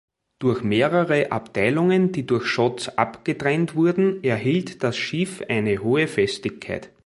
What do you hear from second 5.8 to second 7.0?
hohe Festigkeit.